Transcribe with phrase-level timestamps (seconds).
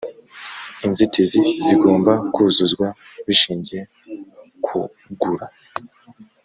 [0.85, 2.87] inzitizi zigomba kuzuzwa
[3.25, 3.81] bishingiye
[4.63, 4.67] k
[5.09, 5.47] ugura